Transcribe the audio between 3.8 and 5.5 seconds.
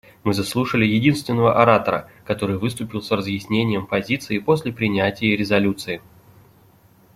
позиции после принятии